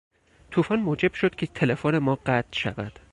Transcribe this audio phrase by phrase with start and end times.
[0.51, 2.99] توفان موجب شد که تلفن ما قطع شود.